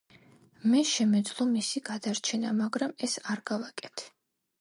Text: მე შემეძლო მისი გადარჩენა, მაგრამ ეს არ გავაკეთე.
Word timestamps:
მე 0.69 0.79
შემეძლო 0.91 1.45
მისი 1.49 1.81
გადარჩენა, 1.89 2.53
მაგრამ 2.61 2.95
ეს 3.09 3.15
არ 3.35 3.45
გავაკეთე. 3.51 4.09